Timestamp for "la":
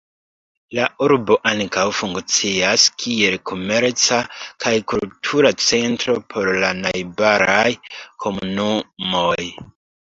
0.77-0.85, 6.67-6.75